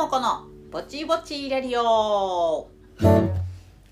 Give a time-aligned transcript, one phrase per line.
[0.00, 2.70] もこのぼちぼちレディオ。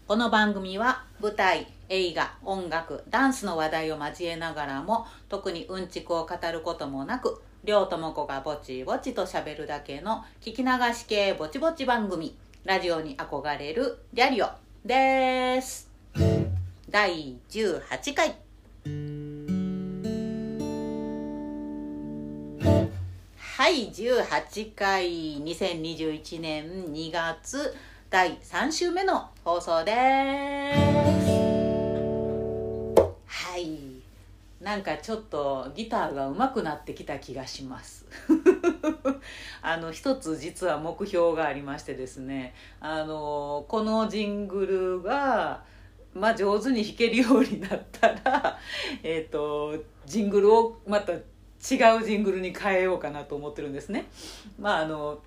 [0.06, 14.48] この番組は舞台映画音楽ダンスの話題を交えながらも特にうんちくを語ることもなくりょうともこがぼちぼちと喋るだけの聞き流し系ぼちぼち番組ラジオに憧れるリャリオ
[14.86, 15.90] です。
[16.88, 19.27] 第18回。
[23.58, 27.74] はい18回2021年2月
[28.08, 29.96] 第3週目の放送です。
[33.26, 33.76] はい。
[34.60, 38.06] なんかちょっとギターが上手くなってきた気がします。
[39.60, 42.54] あの一つ実は目標がありましてですね。
[42.78, 45.64] あのこのジングルが
[46.14, 48.56] まあ上手に弾けるようになったら
[49.02, 49.74] えっ、と
[50.06, 51.12] ジングルをまた
[51.58, 54.06] 違うジングルに変えようかなと思ってるんですね。
[54.58, 55.20] まああの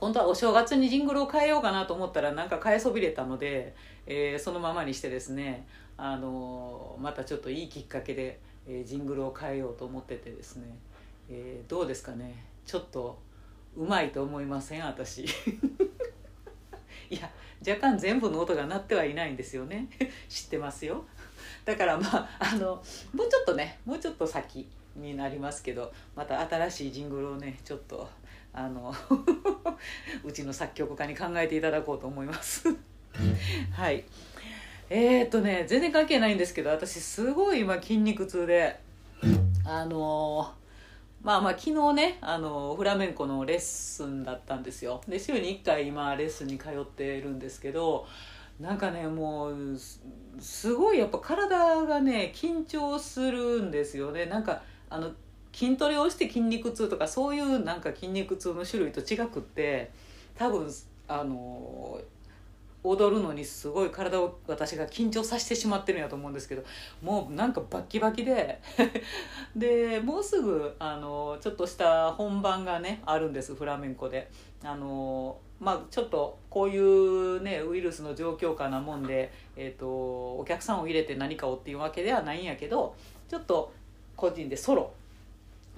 [0.00, 3.74] 本当はお正月にジングルを変えようかなと思ったらなんか変えそびれたので、
[4.06, 5.66] えー、そのままにしてですね
[5.98, 10.64] あのまたちょっといいきっかけで、えー、ジングルを変えようと思っててですね、
[11.28, 12.44] えー、どうですかね。
[12.64, 13.18] ちょっと
[13.76, 14.86] うまいと思いません？
[14.86, 15.26] 私。
[17.10, 17.30] いや
[17.66, 19.88] 若干全部の音が鳴ってはいないんですよね。
[20.30, 21.04] 知ってますよ。
[21.66, 24.66] だからまああのもうちょっとねもうちょっと先。
[24.96, 28.08] になりますけどまた新しいジングルをねちょっと
[28.52, 28.94] あの
[30.24, 32.64] うちの作曲家に考えていただこうと思います。
[33.72, 34.04] はい。
[34.88, 38.80] えー、っとね全然関係ないんですけど私すごい今筋肉痛で
[39.64, 40.52] あの
[41.22, 45.00] まあまあ昨日ねあのフラメンコのレッスンだったんですよ。
[45.06, 48.06] で週に1回今レッスンに通ってるんですけど
[48.58, 49.78] なんかねもう
[50.40, 54.26] すごいやっぱ体がね緊張するんですよね。
[54.26, 55.12] なんかあの
[55.52, 59.90] 筋トレをして筋肉痛とかそういうなんか筋肉痛の種類と違くって
[60.36, 60.68] 多分
[61.08, 62.00] あの
[62.82, 66.64] 踊るのにすごい体を私が緊張させてしまってるんやと思うんですけど
[67.02, 68.60] もうなんかバッキバキで
[69.54, 74.30] でもうすぐあのちょっとした本番がねあるんですフラメンコで。
[74.62, 79.86] あのまあ、ちょっとこういうねウイルスの状況下なもんで、えーと、
[80.38, 82.94] お客さんを入れて何かをっていうわけではないんやけど
[83.28, 83.72] ちょっと
[84.20, 84.92] 個人でソロ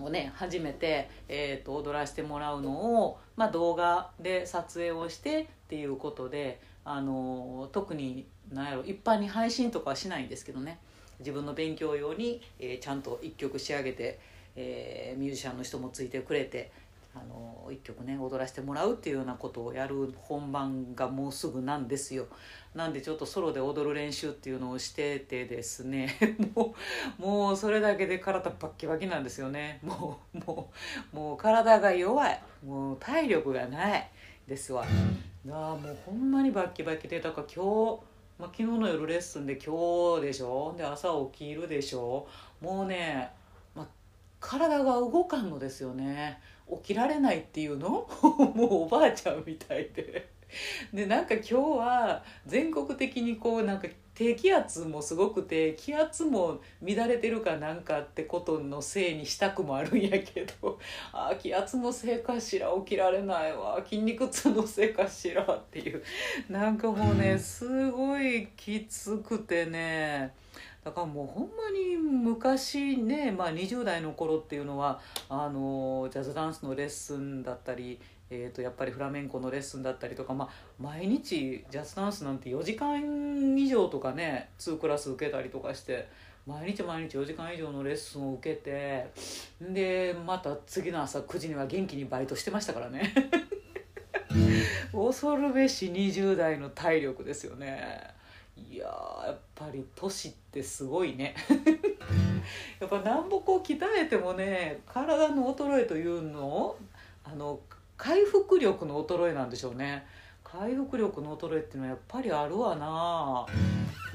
[0.01, 10.79] をね初めて、えーと、踊らせてもらうのを、まあ、動画で撮影をしてっていうことであの特に何やろ一般に配信とかはしないんですけどね。
[11.21, 14.19] 自分の勉強用に、えー、ちゃんと1曲仕上げて、
[14.57, 16.73] えー、ミュージシャンの人もついてくれて
[17.15, 22.27] あの一曲ね踊らせてもらうっていうようなことをやる本番がもうすぐなんですよ。
[22.75, 26.19] なんでちょっとソロで踊る練習っていうのをしててですね
[26.55, 26.75] も
[27.19, 29.79] うもうそれだけで体バッキバキなんですよね。
[29.83, 30.71] もうも
[31.13, 32.43] うもう体が弱い。
[32.65, 34.11] もう体力がない
[34.47, 34.85] ですわ。
[34.85, 40.75] あもうほんまにバッキバキでだから今日まあ、昨日の夜レッスンで今日でしょ。
[40.77, 42.27] で朝起きるでしょ。
[42.61, 43.31] もうね、
[43.73, 43.87] まあ、
[44.41, 46.41] 体が動かんのですよね。
[46.83, 48.09] 起きられないっていうの？
[48.55, 50.29] もうおばあちゃんみたいで。
[50.93, 60.79] でなんか今日は全国的にこうなんか低気圧もすごくて気圧も乱れてるかなんかってことのせいにしたくもあるんやけど。
[61.13, 62.69] あ気圧のせいかしら？
[62.81, 63.83] 起きられないわ。
[63.83, 65.43] 筋肉痛のせいかしら？
[65.43, 66.03] っていう。
[66.51, 70.35] なんかもうねすごいきつくてね
[70.85, 78.01] だからもうほんまに昔ね、まあ、20代の頃っていうのはあのジャズダンスのレッスンだったり、
[78.31, 80.49] えー、とやっぱりフラメンコのレッスンだったりとか、まあ、
[80.81, 86.09] 毎日ジャズダンスなんて4時間以上とかね2クラス受けたりとかして
[86.47, 89.13] 毎日毎日4時間以上のレッスンを受けて
[89.61, 93.15] でまた次の朝9時には元気にバイトしてましたからね
[94.93, 98.22] 恐るべし20代の体力ですよね。
[98.71, 98.85] いや
[99.27, 101.35] やっぱり年ってすごいね。
[102.81, 106.77] やっぱ南北を鍛えてもね体の衰えというの
[107.25, 107.61] あの
[107.97, 110.07] 回復力の衰えなんでしょうね。
[110.45, 113.47] 回復力の衰えっていうのはやっぱりあるわな。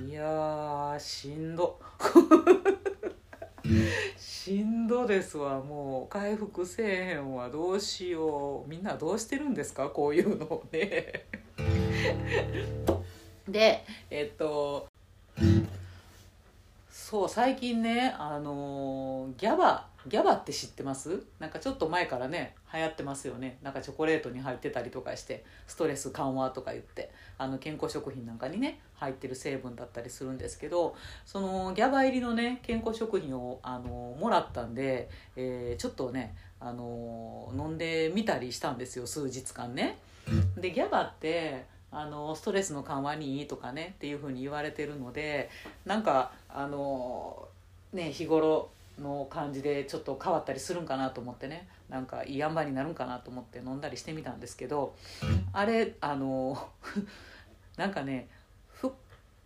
[0.05, 1.79] いやしんど。
[4.17, 5.59] しんどですわ。
[5.61, 7.49] もう回復せえへんわ。
[7.49, 8.69] どうしよう。
[8.69, 9.89] みんなどうしてるんですか？
[9.89, 11.25] こういうのをね。
[13.47, 14.88] でえっと
[16.89, 21.21] そう最近ねあのギャバギャバって知ってます？
[21.39, 30.95] なんかちょっと前からね流行ってますよねなんかチョコレートに入ってたりとかしてストレス緩和とか言ってあの健康食品なんかにね入ってる成分だったりするんですけど
[31.25, 39.97] そのギャバ入りのね健康食品をあのもらったんで、えー、ちょっとねあの飲んでみたりしたんですよ数日間ね。
[40.57, 45.50] でギャバってあのストレスの緩和にいいとかねっていうふうに言われてるので
[45.86, 47.48] なんかあの
[47.94, 48.69] ね日頃
[49.00, 54.95] の感じでちょっと変わったりするんかなと思ってねなんかいい塩梅になるんかなと思って飲んだりしてみたんですけど
[55.54, 56.69] あれあの
[57.78, 58.28] なんかね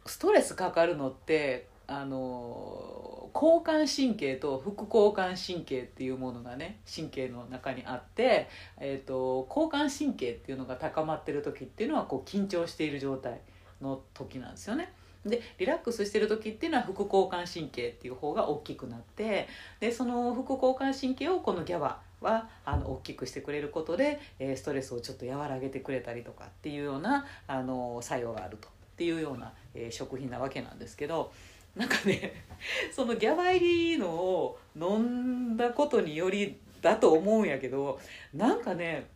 [0.06, 8.48] ストレスかかるのってあの交感神経と副交感神経っていうものがね神経の中にあって、
[8.80, 13.42] えーと、交感神経っていうのが高まってる時っていうのはこう緊張している状態
[13.82, 14.94] の時なんですよね。
[15.26, 19.48] でリラックスしてる時っていうのは副交感神経っていう方が大きくなって
[19.80, 31.32] でその副交感神経をこのギャバはあの大きくしてくれることで、え、ストレスをちょっと和らげてくれたりとかっていうようなあの作用があるとっていうような、え、食品なわけなんですけど
[31.76, 32.44] なんかね
[32.92, 33.60] そのギャバ入
[33.92, 38.00] りのを飲んだことによりだと思うんやけど
[38.34, 39.08] なんかね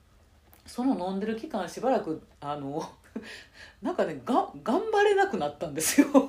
[0.65, 2.83] その飲んでる期間しばらくあの
[3.81, 6.07] なんかねが頑張れなくなったんですよ。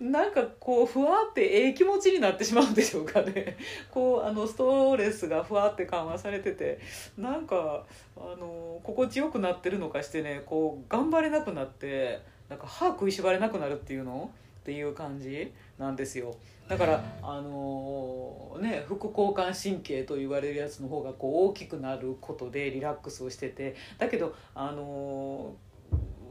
[0.00, 3.58] なんかこうふわってええ気持ちになってしまうんでしょうかね。
[3.90, 6.80] こうあのストレスがふわって緩和されてて
[7.18, 7.84] なんか
[8.16, 14.30] あの心地よくなってるのかしてねこう頑張れなくなってなんか歯食いしばれなくなるっていうの？
[14.60, 16.34] っていう感じなんですよ。
[16.68, 23.74] だからあのー、ね副交感神経と言われるやつの方がこう大きくなることでリラックスをしてて。
[23.96, 25.54] だけどあの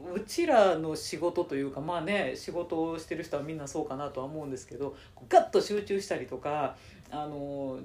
[0.04, 4.94] ー、うちらの仕事というかまあね仕事をしてる人はみんなそうかなとは思うんですけど
[5.28, 6.76] ガッと集中したりとか
[7.10, 7.80] あの、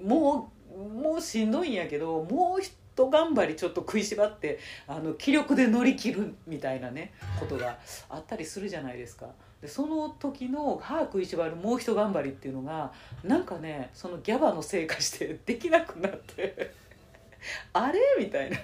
[0.00, 2.62] もうもうしんどいんやけどもう
[2.94, 7.78] と頑張りちょっと食いしばってあの気力で乗り切るみたいなねことが
[8.08, 9.26] あったりするじゃないですか。
[9.60, 12.92] でその時の歯食いしばるもうひと頑張りっていうのが
[13.22, 16.72] なんかねそのギャバのせいかしてできなくなって
[17.72, 17.98] あれ？
[18.18, 18.58] みたいな。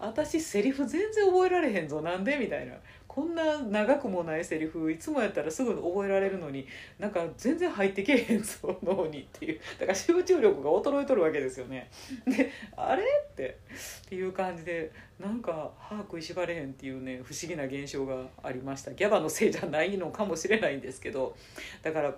[0.00, 2.00] 私セリフ全然覚えられへんぞ。
[2.00, 2.36] なんで？
[2.36, 2.74] みたいな。
[3.12, 6.64] こんな長くもないセリフいつもやったらすぐ覚えられるのに
[6.96, 9.60] なんか全然入ってけえへんぞ脳にっていう。
[9.80, 11.90] だから集中力が衰えとるわけですよね。
[12.24, 13.58] であれって
[14.06, 18.92] っていう感じでなんか歯食いしばれへんっていうね不思議な現象がありました。
[18.92, 21.34] ギャバのせいじゃないのかもしれないんですけど。
[21.82, 22.14] だから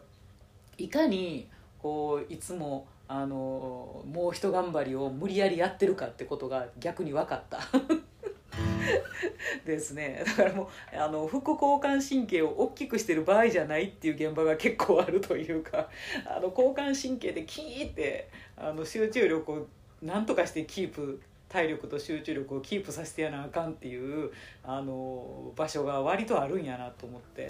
[0.77, 1.49] いかに
[1.79, 7.61] こういつもあのもう一頑張りを無理やりやってるかってことが逆に分かった。
[9.65, 10.23] ですね。
[10.25, 15.89] だからもうあの副交感神経を大きくしてる場合じゃないっていう現場が結構あるというか
[16.27, 19.67] あの交感神経でキーってあの集中力を
[20.03, 24.31] なんとかしてキープ体力と集中力をキープさせてやなあかんっていう
[24.65, 27.49] あの場所が割とあるんやなと思って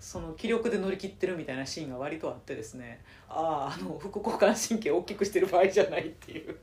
[0.00, 6.56] その気力で乗り切ってるみたいなシーンが割とあってですねあああの副交感神経を大きくしてる場合じゃないっていう。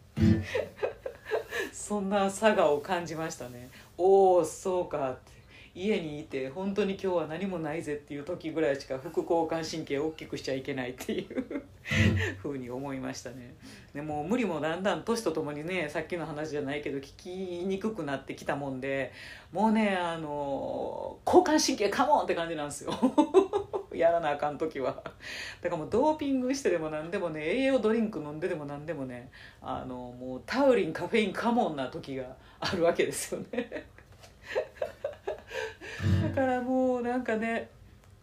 [1.72, 3.70] そんな差がを感じましたね。
[3.98, 5.42] おおそうかって。
[5.74, 11.64] 家にいて本当に今日は何もないぜっていう時ぐらいしか副交感神経を大きくしちゃいけないっていう
[12.42, 13.56] ふうに思いましたね。
[13.94, 17.30] でも無理もだんだん年とともにねさっきの話じゃないけど聞き
[17.66, 19.13] にくくなってきたもんで
[19.54, 22.92] もうねあの交感神経カモンって感じなんですよ
[24.01, 25.01] やらなあかん時は。
[25.62, 29.31] だからもうドーピングしてでも何でもね栄養ドリンク飲んででも何でもね
[29.62, 32.25] あのもうタウリンカフェインカモンな時が
[32.60, 33.86] あるわけですよね。
[36.24, 37.70] だからもうなんかね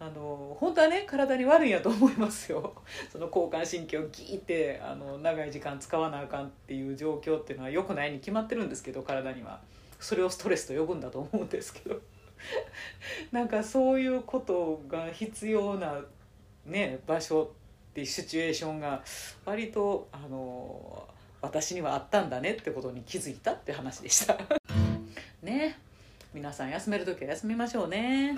[0.01, 2.75] あの本当はね体に悪いんやと思いますよ。
[3.11, 9.61] その交感神経をギーってあの長い時間使わなあかんっていう状況っていうのは良くないに決まってるんですけど体には。
[10.01, 12.01] それをストレスと呼ぶんだと思うんですけど
[13.33, 16.01] なんかそういうことが必要な
[16.67, 17.43] ね場所
[17.91, 19.03] っていうシチュエーションが
[19.45, 21.07] 割とあの
[21.41, 24.37] 私にはあったんだねってことに気づいたって話でした。
[25.43, 25.79] ね。
[26.35, 28.37] 皆さん休める時は休みましょうね。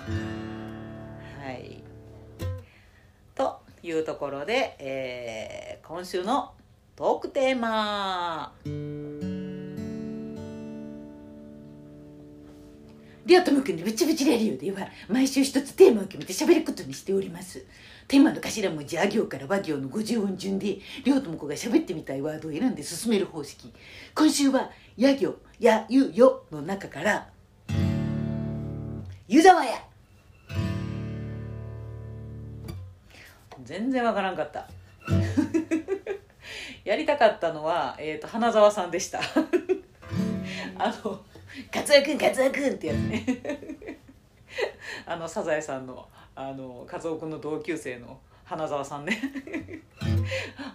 [1.43, 1.83] はい。
[3.35, 6.53] というところで、えー、今週の
[6.95, 8.53] トークテーマ
[13.31, 17.65] リオとムくんのブチブチレディオでは毎週一つテーマを決めて喋ることにしております。
[18.09, 23.71] テーマの頭文字あ行から和行の50音順でリオとムくんが喋ってみたいワードを選んで進める方式。
[24.13, 27.29] 今週はや行やゆよの中から
[29.29, 29.81] 湯沢屋。
[33.63, 34.69] 全然わからんかった。
[36.83, 39.21] やりたかったのは、えーと、花澤さんでした。
[40.77, 41.23] あの
[41.71, 43.25] 「カツオ君カツオ君」ってやつね。
[45.05, 49.19] あのサザエさんのあのカツオ君の同級生の花澤さんね。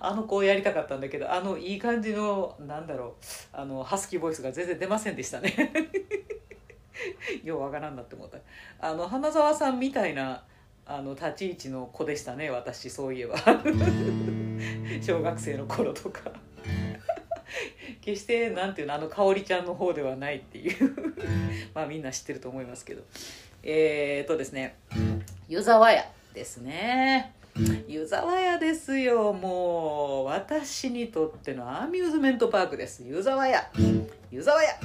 [0.01, 3.13] あの子をやりたかったんだけどあのいい感じのなんだろう
[3.53, 5.73] あのハスキーボイスが全然出ませんでしたね。
[7.45, 8.39] ようわからんなって思った。
[8.81, 10.43] あの花澤さんみたいな
[10.87, 13.37] あの立ち位置の子でしたね私そういえば。
[15.01, 16.31] 小学生の頃とか。
[18.07, 20.95] 決してなんていうのあの香織ちゃんの方ではないっていう。
[21.75, 23.03] まあみんな知ってると思いますけど。
[23.65, 24.77] えー、っとですね
[25.49, 27.35] 湯沢屋ですね。
[27.89, 29.33] 湯沢屋ですよ。
[29.33, 33.03] もう私にとってのアミューズメントパークです。
[33.03, 33.69] 湯沢屋。
[34.31, 34.79] 湯沢屋。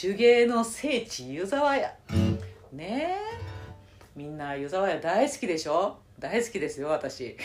[0.00, 1.94] 手芸の聖地湯沢屋。
[2.72, 3.16] ねえ。
[4.14, 5.96] みんな湯沢屋大好きでしょ？
[6.18, 7.36] 大好きですよ私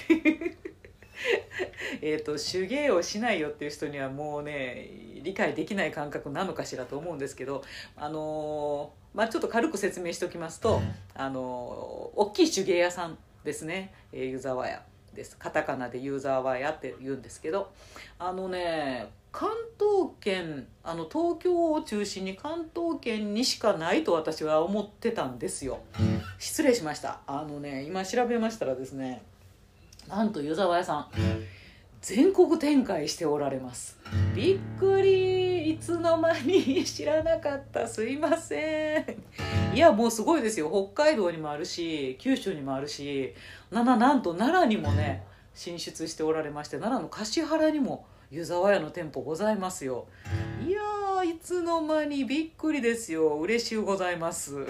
[2.02, 4.90] えっと手芸をしないよっていう人にはもうね
[5.24, 7.64] 理解できない感覚なのかしらと思うんですけど
[7.96, 10.82] あのー、まあちょっと軽く説明しておきますと
[11.14, 15.36] あのー、大きい手芸屋さんですね、えー、湯沢屋です。
[15.38, 17.72] カタカナで湯沢屋って言うんですけど
[18.18, 19.50] あのね関
[19.80, 25.80] 東圏あの東京を中心に関東圏にしかないと私は思ってたんですよ。
[26.38, 27.22] 失礼しました。
[27.28, 29.24] あのね今調べましたらですね
[30.08, 31.08] なんと湯沢屋さん。
[32.02, 34.00] 全国展開しておられます。
[34.36, 35.52] びっくり。
[35.72, 37.88] いつの間に知らなかった。
[37.88, 39.76] すいません。
[39.76, 40.70] いやもうすごいですよ。
[40.94, 43.34] 北海道にもあるし九州にもあるし
[43.72, 50.08] なななんと奈良にもね進出しておられまして奈良の橿原にも湯沢屋の店舗ございますよ。
[50.66, 50.82] いや
[51.24, 53.40] いつの間にびっくりですよ。
[53.40, 54.56] 嬉しゅうございます。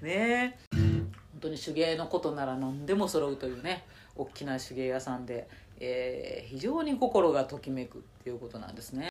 [0.00, 0.58] ね。
[0.72, 1.10] 本
[1.40, 3.84] 当に手芸のことなら何でも揃うというね
[4.16, 9.10] 大きな手芸屋さんで、えー、非常に心がときめくっていうことなんですね。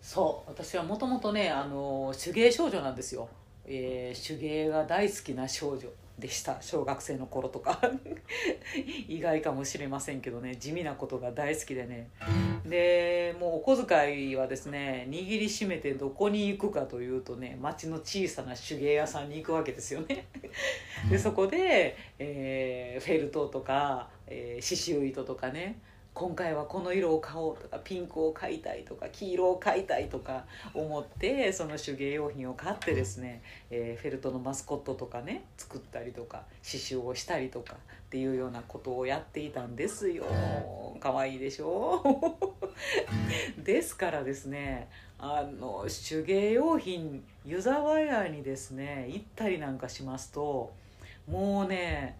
[0.00, 3.28] そう私はもともとねあの手芸少女なんですよ、
[3.66, 5.88] えー、手芸が大好きな少女。
[6.20, 6.60] でした。
[6.60, 7.80] 小学生の頃とか。
[9.08, 10.56] 意外かもしれませんけどね。
[10.56, 12.10] 地味なことが大好きでね。
[12.64, 20.26] でもうお小遣いはですね握りしめてどこに行くかというとね町の小さな手芸屋さんに行くわけですよね。
[21.10, 25.80] でそこで、えー、フェルトとか、えー、刺繍糸とかね。
[26.20, 37.76] 今回はこの色を買おうとかピンクを買いたいとか黄色を買いたいとか思ってその手芸用品を買ってですね、えー、フェルトのマスコットとかね作ったりとか刺繍をしたりとかっ
[38.10, 40.24] ていうようなことをやっていたんですよ。
[41.00, 42.02] かわいいでしょ？
[43.64, 50.70] ですからですねあの手芸用品湯沢屋にですね行ったりなんかしますと
[51.26, 52.18] もうね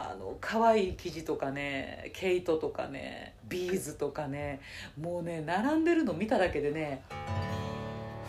[0.00, 4.60] あの可愛い生地とかね毛糸とかねビーズとかね
[5.00, 7.02] もうね並んでるの見ただけでね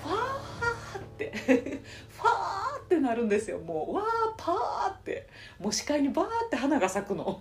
[0.03, 2.58] ファーって ファー
[2.89, 3.59] ってなるんですよ。
[3.59, 4.05] もうわー
[4.35, 5.27] パーって。
[5.59, 7.39] もう視界にバーって花が咲くの。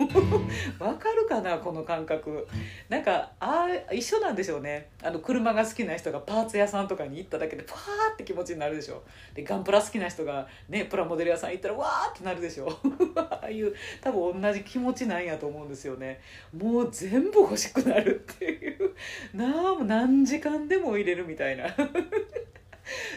[0.78, 2.46] わかるかなこの感覚。
[2.90, 4.90] なんかあ一緒なんでしょうね。
[5.02, 7.78] あの車が好きな人がパーツ屋さんとかに行っただけでパー
[8.12, 9.02] って気持ちになるでしょ。
[9.34, 12.68] でガンプラ好きな人がねプラモデル屋さん行ったらわーってなるでしょ。
[13.16, 16.20] ああいう多分同じ気持ちなんやと思うんですよね。
[16.54, 18.94] もう全部欲しくなるっていう。
[19.32, 21.64] な何時間でも入れるみたいな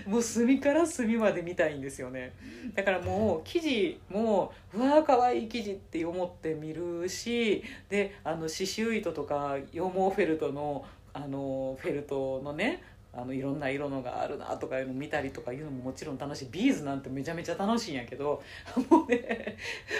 [0.05, 2.33] もう隅から隅まで見たいんですよね。
[2.75, 16.47] だからもう生地もうわーかわいい生地って思って見るしであの刺繍糸とか羊毛フェルトのあのフェルトのねあのいろんな色のがあるなとかいうの見たりとかいうのももちろん楽しい。
[16.51, 18.41] ビーズなんてめちゃめちゃ楽しいんやけど
[18.89, 19.57] もうね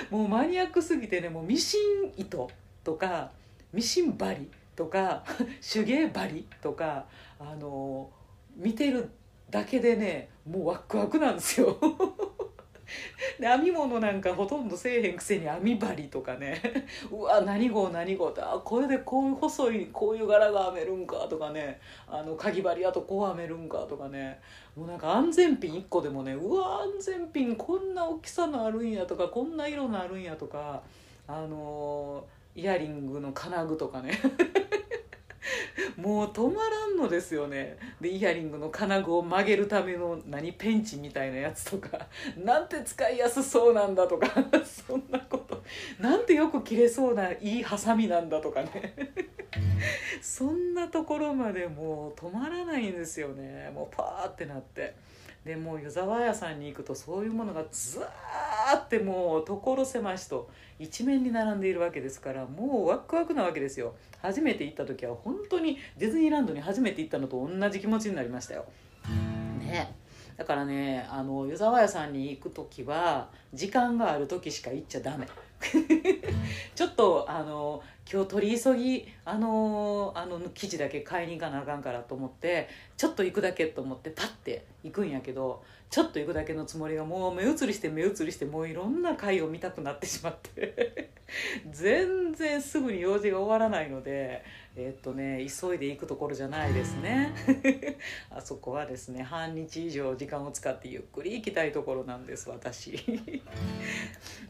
[0.10, 2.50] もうマニアックすぎてねもうミシン糸
[2.84, 3.32] とか
[3.74, 5.24] ミシン針とか
[5.62, 7.06] 手芸針とか
[7.40, 8.10] あの
[8.56, 9.10] 見てる
[9.52, 11.78] だけでねもうワクワクなんですよ。
[13.40, 16.62] で編み物なんかほとんどせえへんくせに編み針とかね。
[17.12, 21.80] うわ何号何号ってあこれでこういう細いこういう柄が編めるんかとかね。
[22.08, 24.40] あのかぎ針あとこう編めるんかとかね。
[24.76, 30.82] もうなんか安全ピン1個でもねうわ安全ピンこんな大きさのあるんやとかこんな色のあるんやとか
[31.28, 32.24] あの
[32.56, 34.20] イヤリングの金具とかね。
[35.98, 37.78] もう止まらんのですよね。
[38.00, 44.28] でイヤリングの金具を曲げるための何ペンチみたいなやつとか なんて使いやすそうなんだとか
[44.66, 45.62] そんなこと。
[46.00, 48.96] なんてよく切れそうないいハサミなんだとかね。
[50.22, 53.72] そんなところまでもう止まらないんですよね。
[53.74, 54.94] もうパーってなって。
[55.46, 63.96] でもう湯沢屋さんに行くとそういうものがずーってもう所狭しと一面に並んでいるわけですからもうワクワクなわけですよ。
[64.22, 68.66] 初めて行った時は本当にディズニーランドに初めて行ったのと同じ気持ちになりましたよ。
[69.60, 69.96] ね。
[70.38, 75.28] だからねあの湯沢屋さんに行く時は時間がある時しか行っちゃダメ。
[76.76, 91.12] ちょっとあの今日取り急ぎあのあの記事だけ買いに行かなあかんからと思ってちょっと行くだけと思ってパッて行くんやけどちょっと行くだけのつもりがもう目移りして目移りしてもういろんな回を見たくなってしまって
[91.72, 94.44] 全然すぐに用事が終わらないので
[94.76, 97.34] えっとね急いで行くところじゃないですね。
[98.32, 102.92] あそこはですね半日以上時間を使ってゆっくり行きたいところなんです私。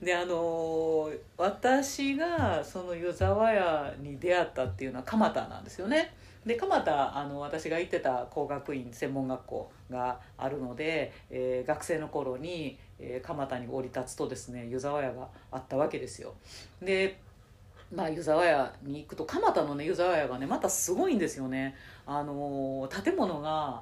[0.02, 6.14] であの私がその湯沢屋に出会ったっていうのは蒲田なんですよね。
[6.46, 16.34] で蒲田あの私が行ってた工学院専門学校があるので、えー、学生の頃に、えー、蒲田に降り立つとですね湯沢屋があったわけですよ。
[16.82, 17.20] で
[17.94, 21.76] まあ、湯沢屋に行くと蒲田のね湯沢屋がねまたすごいんですよね。
[22.06, 23.82] あの建物が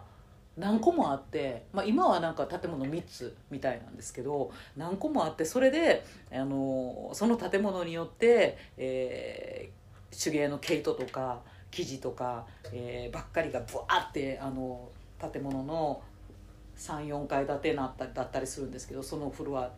[0.57, 11.39] 何個もあって、まあ、今はなんか建物3つみたいなんですけど何個もあってそれであのその建物によって、えー、手芸の毛糸とか
[11.71, 14.89] 生地とか、えー、ばっかりがブワーってあの
[15.31, 16.01] 建物の
[16.77, 19.71] 34階建てなっただったりするんですけどそのフロア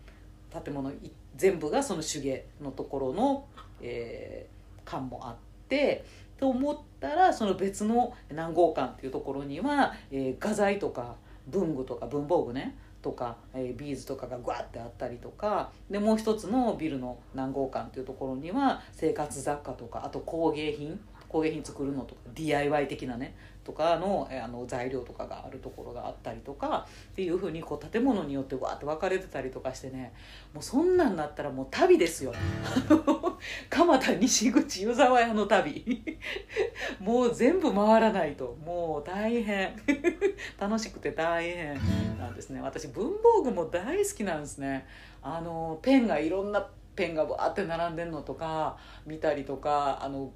[0.64, 0.92] 建物
[1.36, 3.46] 全部がその手芸のところの、
[3.82, 5.36] えー、館もあっ
[5.68, 6.04] て
[6.40, 11.16] と思ったらその別の南郷館っていうところには、えー、画材とか
[11.48, 21.00] 文具とか文房具ねとか、えー、ビーズとかがグワッてあったりとかでもう一つのビルの南郷館っていうところには生活雑貨とかあと工芸品
[21.32, 23.34] 工芸品作るのとか DIY 的なね
[23.64, 30.12] とかのあの材料とかがあるところがあったりとかっていうふうにこう建物によってわーって分かれてたりとかしてね
[30.54, 32.34] もうそんなんなったらもう旅ですよ。
[33.70, 36.20] 蒲田西口湯沢屋の旅。
[37.00, 38.58] もう全部回らないと。
[38.66, 39.76] もう大変。
[40.60, 41.76] 楽しくて大変。
[42.20, 42.62] なんですね。
[42.62, 44.86] 私文房具も大好きなんですね。
[45.22, 50.32] あのペンがいろんなペンがわーって並んでんのとか見たりとかあの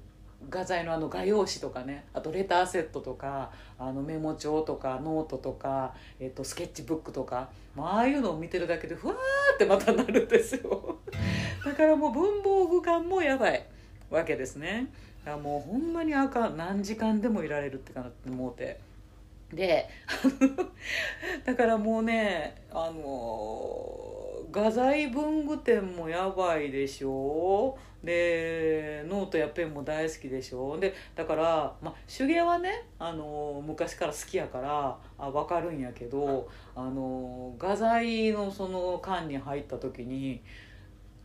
[0.48, 10.98] 画材のあの画用紙とかねあとレターセットとかあのメモ帳とかノートとか、えっと、スケッチブックとか、まあ、ああいうのを見てるだけでふわーってまたなるんですよ。
[11.64, 13.66] だからもう文房具感もやばい
[14.10, 14.88] わけですね。
[15.24, 18.80] だからもうほんまにあかん何時間でもいられるってかなって思うて。
[19.52, 19.88] で
[21.44, 24.15] だからもうねあの
[24.56, 27.76] 画材文具店もやばいでしょ。
[28.02, 30.78] でノートやペンも大好きでしょ。
[30.78, 40.40] でだから、ま、手芸はねあの昔から好きやからあ分かるんやけどあの画材のその缶に入った時に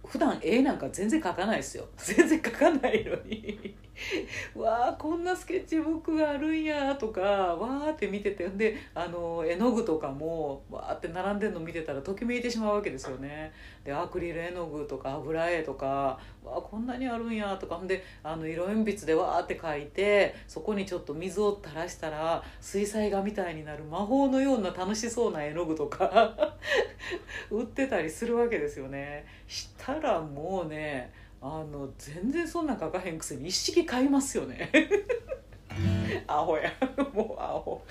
[0.05, 1.85] 普段絵なんか全然描かないですよ。
[1.95, 3.73] 全然描かないのに。
[4.55, 13.51] わあこんなスケッチブックがあるんやとかわーって見ててであの絵の具とかもわーって並んでるの見てたらときめいてしまうわけですよね。
[13.83, 17.75] でアクリル絵の具とか油絵とかわあこんなにあるんやとか。
[17.75, 26.57] ほんであの色鉛筆でわーって描いてそこにちょっと水を垂らしたら水彩画みたいになる魔法のような楽しそうな絵の具とか
[27.49, 29.25] 売ってたりするわけですよね。
[29.47, 34.69] したらもうねあの全然そんなん書かへんくせに一式買いますよね。
[36.27, 36.71] アホや。
[37.13, 37.81] もうアホ。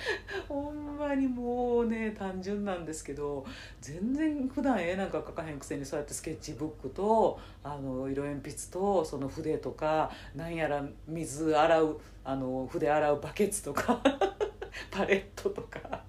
[0.49, 3.45] ほんまにもうね単純なんですけど
[3.81, 14.01] 全然普段絵なんか描かへんくせにそうやってスケッチブックとあの色鉛筆とその筆とかなんやら水洗うあの筆洗うバケツとか
[14.93, 16.05] パレットとか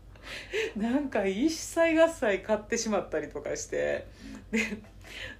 [0.75, 4.07] なんか一切合切買ってしまったりとかして。
[4.51, 4.90] で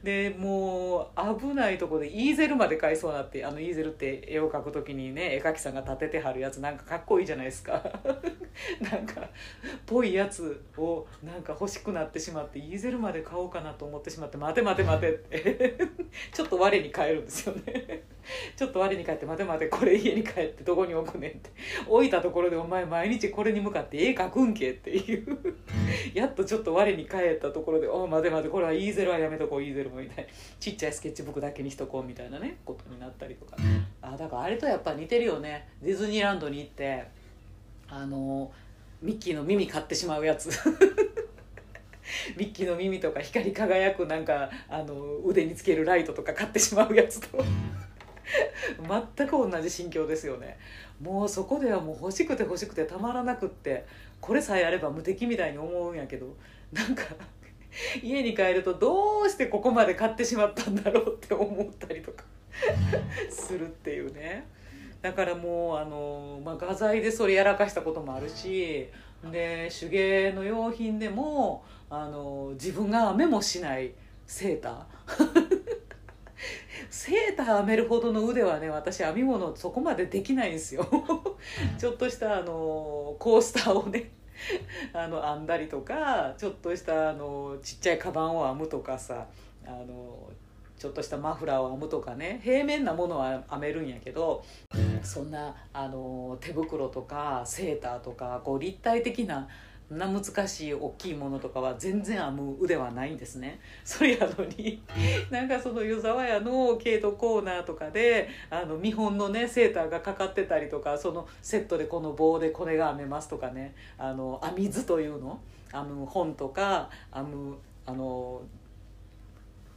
[0.04, 7.82] でもう危ないとこでイーゼルまで買いそうなってあのイーゼルって絵を描く時にね絵描きさんが立ててはるやつなんかかっこいいじゃないですか。
[8.82, 9.30] なんか
[9.86, 15.78] ぽいやつをなんか欲しくなってしまってイーゼルまで買おうかなと思ってしまって待て待て待てって。
[16.34, 18.04] ちょっと我に返るんですよね。
[18.56, 21.50] ちょっと我に返って待て待てこれ家に帰ってどこに置くねんって。
[21.88, 25.40] 置いたところでお前毎日これに向かって絵描くんけっていう。
[26.14, 30.28] やっとちょっと我に返ったところでお待て待てこれはイーゼルはやめとこうイーゼルもみたい。
[30.60, 33.58] ちっちゃいスケッチブックだけにしとこうみたいなねことになったりとか。
[34.02, 35.68] あだからあれとやっぱ似てるよね。
[35.82, 37.04] ディズニーランドに行って
[37.88, 38.52] あの
[39.02, 40.50] ミッキーの耳買ってしまうやつ。
[42.36, 47.44] ミッキーの耳とか光り輝くなんかあの腕につけるライトとか買ってしまうやつと。
[49.18, 50.58] 全く同じ心境ですよね。
[51.02, 53.86] もうそこではもう欲しくて欲しくてたまらなくって
[54.20, 56.28] これさえあれば無敵みたいに思うんやけど
[56.72, 57.04] なんか
[58.04, 62.24] 家に帰るとどうしてここまで買ってしまったんだろうって思ったりとか
[63.30, 64.48] するっていうね。
[65.02, 68.88] だからもうあの、まあ、画材でそれやらかしたこともあるし
[69.32, 73.94] で手芸の用品でもあの自分が編めもしない
[74.28, 75.51] セーター。
[76.92, 80.86] セーター編めるほどの腕はね私編み物そこまでできないんですよ。
[81.80, 84.12] ちょっとしたあのコースターをね
[84.92, 89.26] あの編んだりとかちょっとしたあのちっちゃいカバンを編むとかさ
[89.66, 90.30] あの
[90.78, 94.44] ちょっとしたマフラーを編むとかね平面なものは編めるんやけど
[95.02, 99.48] そんなあの手袋とかセーターとかこう立体的な
[99.92, 103.60] な難しい大きいものとかは全然編む腕はないんですね。
[103.84, 104.82] それやのに
[105.30, 113.76] なんかその湯沢屋の毛糸コーナーとかであの見本のねセーターがかかってたりとかそのセットでこの棒でこれが編めますとかね。
[113.98, 115.40] あの編み図というの？
[115.74, 118.42] 編む本とか編むあの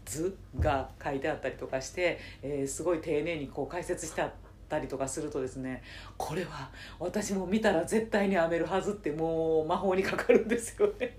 [0.04, 4.32] 図が書いてあったりとかして、えー、すごい丁寧にこう解説してあっ
[4.68, 5.82] たりとかするとですね
[6.16, 11.16] これは私も見たら絶対に編めるはずってもう魔法にかかるんですよね。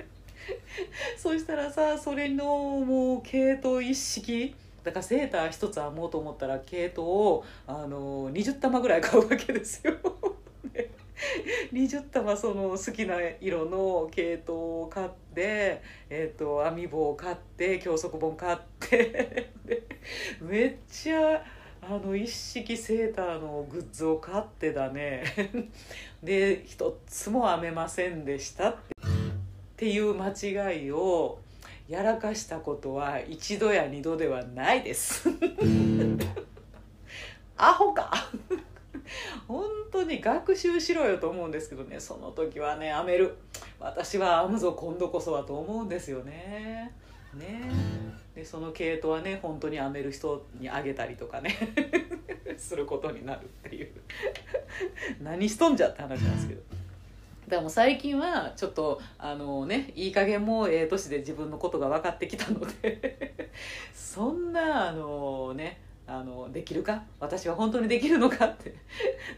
[1.17, 4.55] そしたらさそれのもう毛糸一式。
[4.83, 9.95] だからセーター一つ編もうと思ったら毛糸をあの20玉ぐらい買うわけですよ。
[11.73, 19.51] 20玉その好きな色の毛糸を買って、えーと、編み棒を買って教則本買って。
[20.41, 21.43] めっちゃ
[21.87, 25.23] あの一式セーターのグッズを買ってだね。
[26.23, 28.75] で一つも編めませんでしたっ
[29.77, 31.37] ていう間違いを
[31.87, 35.29] やらかしたことは一度や二度ではないです。
[37.55, 38.11] アホか。
[39.47, 41.99] 本当に学習しろよと思うんですけどね。
[41.99, 43.35] その時はね編める
[43.79, 46.91] 私は編むぞ今度こそはと思うんですよね。
[47.35, 51.55] ねでその毛糸はね本当に編める人にあげたりとかね。
[52.57, 53.91] することになるっていう。
[55.21, 56.61] 何しとんじゃって話なんですけど。
[56.61, 63.49] だからもう最近はちょっとあのねいい加減もええ年で自分のことが分かってきたので。
[63.93, 67.03] そんなあのねあのできるか？
[67.19, 68.69] 私は本当にできるのかって。
[68.69, 68.73] っ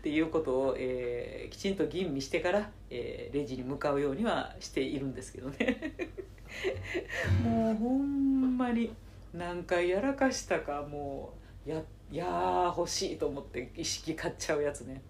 [0.01, 5.93] ていうことを、えー、きちんと吟味してから、えー、レジに向かうようにはしているんですけどね。
[7.43, 8.93] もうほんまに
[9.33, 11.33] 何回やらかしたかも
[11.65, 11.81] うや
[12.11, 15.01] いや欲しいと思って意識買っちゃうやつね。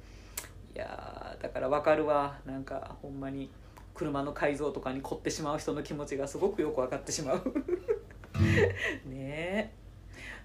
[0.76, 2.40] いやだから分かるわ。
[2.46, 3.50] なんかほんまに
[3.94, 7.42] 車の改造とかに凝ってしまう人の気持ちがすごくよく分かってしまう。
[9.10, 9.74] ね。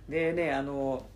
[0.09, 1.07] でねあの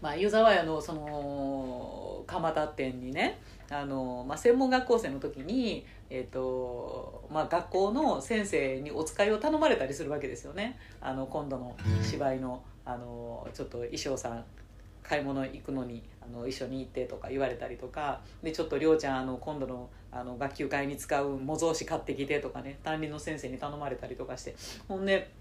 [0.00, 10.78] まあ湯沢屋のその蒲田店にねあの、まあ、専門学校生の時にえーとまあ、学校の先生にお使いを頼まれたりするわけですよね。
[11.00, 11.74] あの今度の
[12.04, 14.44] 芝居のあのちょっと衣装さん
[15.02, 18.20] 買い物行くのにあの一緒に行ってとか言われたりとか。
[18.44, 24.54] でちょっと亮ちゃんあの今度のあの学級会に使う模造紙買ってきてとかね担任の先生に頼まれたりとかして。
[24.86, 25.32] ほんで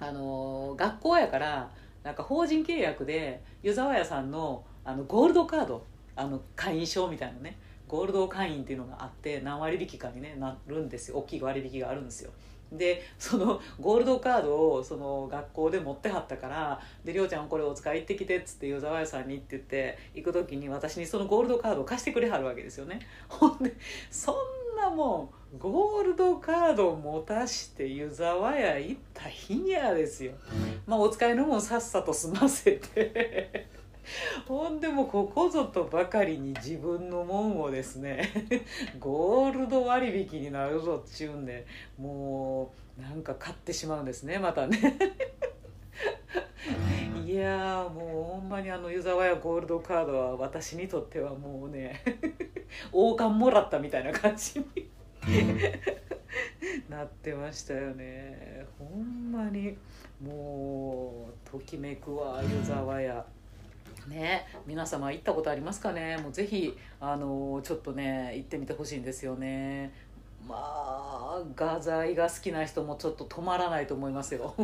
[0.00, 1.70] あの学校やから
[2.02, 11.18] なんか法人契約で湯沢屋さんのあのゴールドカードあの会員証みたいなねゴールド会員っていうのがあって何割引かに、ね、なるんですよ。
[11.18, 12.30] 大きい割引があるんですよ。
[12.72, 23.00] でそのゴールドカードをその学校で持ってはったから「でりょうちゃんこれお使い行ってきて」っつって湯沢屋さんにって言って行く時に私にそのゴールドカードを貸してくれはるわけですよね。
[23.28, 23.74] ほんで
[24.10, 24.36] そん
[24.76, 30.32] なもんゴールドカードを持たして湯沢屋行った日にゃですよ。
[30.86, 33.75] まあお使いのもんさっさと済ませて。
[34.46, 38.30] ほんでもここぞとばかりに自分のもんをですね
[38.98, 41.66] ゴールド割引になるぞっちゅうんで
[41.98, 44.78] もうなんか買ってしまうんですねまたね。
[47.24, 52.02] いやもうほんまにあの湯沢屋ゴールドカードは私にとってはもうね
[52.92, 54.66] 王冠もらったみたいな感じに
[56.88, 58.64] なってましたよね。
[58.78, 59.76] ほんまに
[60.20, 63.26] もうときめくわ湯沢屋。
[64.06, 64.46] ね。
[64.66, 66.16] 皆様行ったことありますかね？
[66.18, 69.92] もうぜひあのちょっとね行ってみてほしいんですよね。
[70.48, 74.54] まあ画材が好きな人もちょっと止まらないと思いますよ。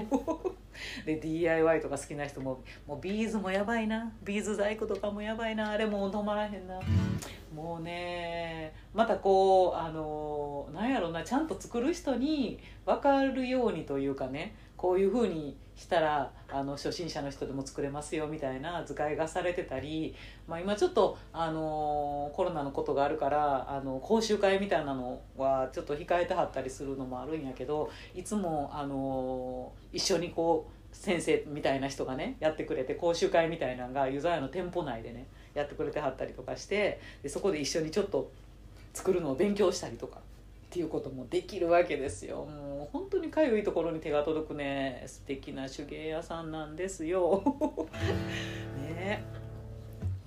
[1.05, 4.13] で DIY とか好きな人ももうビーズもやばいな。
[4.23, 5.71] ビーズ細工とかもやばいな。
[5.71, 6.81] あれも止まらへんな。
[7.55, 14.55] もうねまたこうあのなんやろなちゃんと作る人に分かるようにというかね。
[14.83, 20.13] こういうふうにしたらあの初心者の人でも作れますよみたいな図解がされてたり、
[20.49, 38.33] まあ、今ちょっと、あのコロナのことがあるからあの講習会みたいなのはちょっと控えてはったりするのもあるんやけどいつも、あの一緒にこう先生みたいな人がねやってくれて講習会みたいなのがユザヤの店舗内でねやってくれてはったりとかしてでそこで一緒にちょっと
[38.93, 40.19] 作るのを勉強したりとか。
[40.73, 42.47] っていうこともできるわけですよ。
[42.47, 45.05] もう本当にかゆいところに手が届くね。
[45.07, 47.43] 素敵な手芸屋さんなんですよ。
[48.81, 49.23] ね。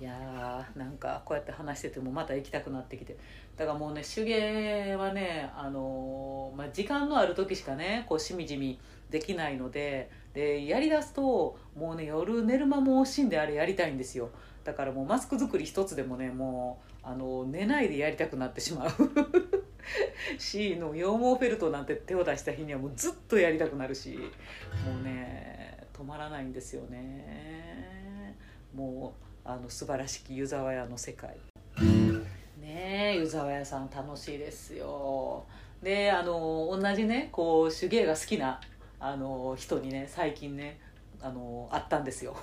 [0.00, 3.16] いやーなんかこうやって話しててもまた行きたくなってきて。
[3.56, 8.78] だからもうね手芸はねあのー、まあ、時間のある時しかねこうしみじみ
[9.10, 10.08] できないので。
[10.32, 14.30] でやりだすともうね夜寝る間も惜しんであれやりたいんですよ。
[14.62, 18.90] だからもうマスク作り一つでもねもうあの寝ないでやりたくなってしまう。
[20.38, 24.18] しの羊毛フェルトなんて手を出した日にはもうずっとやりたくなるし
[24.84, 28.34] もうね止まらないんですよね。
[28.74, 29.14] も
[29.44, 31.36] うあの素晴らしき湯沢屋の世界。
[32.60, 35.44] ねえ湯沢屋さん楽しいですよ。
[35.80, 38.60] であの同じねこう手芸が好きな
[38.98, 40.80] あの人にね最近ね
[41.20, 42.36] あのあったんですよ。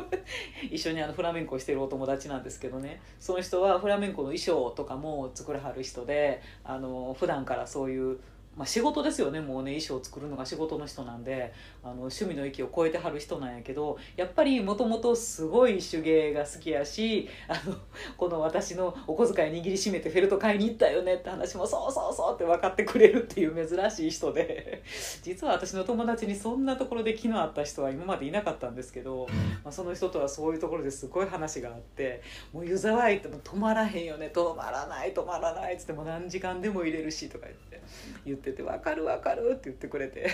[0.70, 3.00] 一緒にあのフラメンコしてるお友達なんですけどね。
[3.18, 8.18] その人はフラメンコの衣装とかも作らはる人であの普段からそういう
[8.56, 17.74] まあ、仕事ですよねもうね衣装を作るのが仕事の人なんであの趣味の域を超えてはる人なんやけどやっぱりもともとすごい手芸が好きやしあの
[18.18, 24.82] この私のお小遣い握りしめてフェルト買いに行ったよねって話もそうそうそうって分かってくれるっていう珍しい人で
[25.22, 29.26] 実は私の友達にそんなところで気の合った人は今までいなかったんですけど、
[29.64, 32.20] まあ、その人とはそういうところですごい話があって
[32.52, 37.80] もう湯沢行っても止まらへんよね止まらない止まらないっつっても何時間でも入れるしとか言って
[38.26, 38.41] 言って。
[38.42, 40.28] ってて「分かる分かる」って言ってくれて。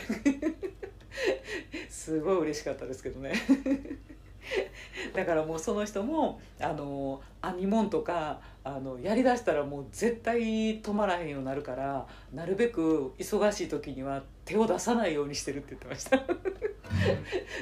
[1.88, 3.32] すごい嬉しかったですけどね。
[5.14, 16.24] だからもうその人もあの編み物とかあのやりだしたらもう絶対止まらへんようになるからなるべく忙しい時には手を出さないようにしてるって言ってました。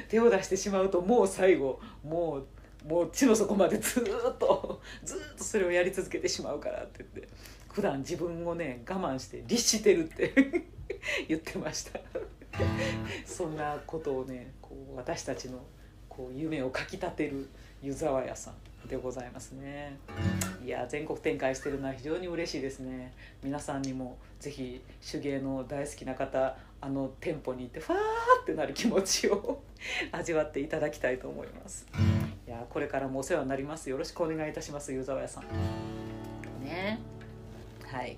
[0.07, 2.47] 手を出してしまうともう最後もう
[2.87, 4.03] もう地の底までずっ
[4.37, 7.33] とずっとそれをやり続けてしまうからって言って
[7.77, 10.33] 普段自分をね我慢して律してるって
[11.29, 11.99] 言ってました。
[13.23, 15.63] そんなことをねこう私たちの
[16.09, 17.47] こう夢をかきたてる
[17.83, 19.95] 湯沢屋さんでございますね。
[20.65, 23.13] いや全国展開してるのは非常に嬉しいですね。
[23.43, 27.99] 皆さんにも是非手芸の大好きな方あの店舗に行ってファー
[28.41, 29.61] ってなる気持ちを
[30.11, 31.85] 味わっていただきたいと思います。
[32.47, 33.87] いやこれからもお世話になります。
[33.91, 35.43] よろしくお願いいたします湯沢屋さん。
[36.63, 37.16] ね。
[37.91, 38.17] はい。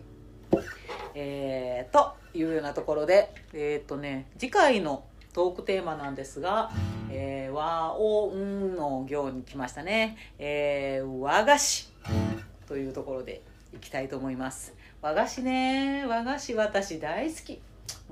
[1.15, 5.03] えー、というようなところでえっ、ー、とね次回の
[5.33, 6.71] トークテーマなんですが、
[7.11, 11.91] えー、和音の行に来ましたね、えー、和菓子
[12.67, 13.41] というところで
[13.73, 14.73] いきたいと思います。
[15.01, 17.61] 和菓子ね和菓子私大好き。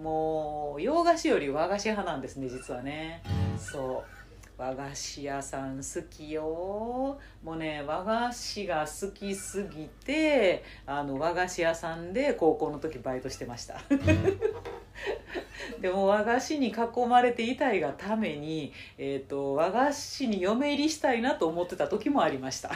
[0.02, 3.24] もう洋菓子より和菓子派なんですね実はね。
[3.58, 4.17] そう。
[4.58, 7.20] 和菓子屋さん好きよ。
[7.44, 13.80] もうね和菓子が好きすぎてあの和菓子屋さんで高校の時バイトしてました。
[15.80, 22.72] でも和菓子に囲まれていたいがために、えーと、和菓子に嫁入りしたいなと思ってた時もありました。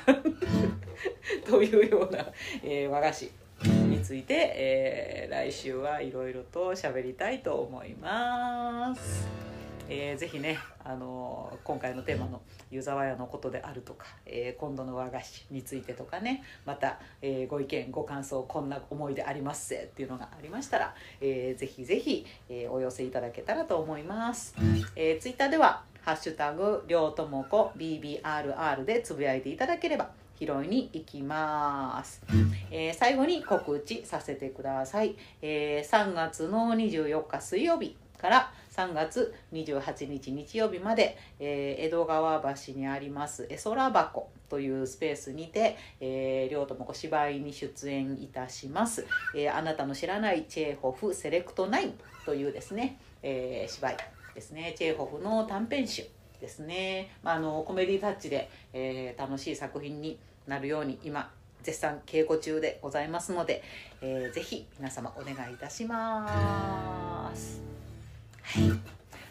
[1.49, 2.27] というような、
[2.63, 3.31] えー、和菓子
[3.63, 9.50] について、えー、来週はいろいろと喋りたいと思います。
[9.93, 24.55] えー、ぜひね、あの、今回のテーマの湯沢屋のことであるとか、えー、今度の和菓子についてとかねまた、えー、ご意見ご感想こんな思いでありますせっていうのがありましたら、えー、ぜひぜひ、えー、お寄せいただけたらと思います。
[24.95, 32.23] えー、ツイッターでは「ハッシュタグりょうともこ BBRR」でつぶやいていただければ拾いに行きます、
[32.71, 49.05] えー、最後に告知させてください、えー、3月の24日水曜日から3月28日日曜日まで、えー、江戸川橋にあります絵空箱というスペースにて、えー、両ともこ芝居に出演いたします、
[49.35, 51.91] えー、あなたの知らないチェーホフセレクト9
[52.25, 53.97] というですね、えー、芝居
[54.33, 54.73] ですね。
[54.77, 56.03] チェーホフの短編集
[56.39, 61.31] ですね、まあ、あのコメディタッチで、えー、楽しい作品になるように今
[61.63, 63.63] 絶賛稽古中でございますので、
[64.01, 67.70] えー、ぜひ皆様お願いいたします。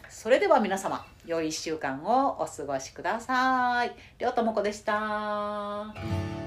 [0.09, 3.91] それでは皆様良い1週間をお過ごしください。
[4.19, 6.40] りょうともこでした。